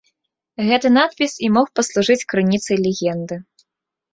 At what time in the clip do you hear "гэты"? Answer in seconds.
0.69-0.87